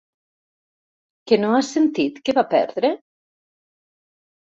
[1.31, 2.91] Que no has sentit que va perdre?